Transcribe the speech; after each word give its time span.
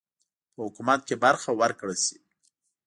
په 0.53 0.59
حکومت 0.65 1.01
کې 1.07 1.15
برخه 1.23 1.49
ورکړه 1.61 1.95
سي. 2.05 2.17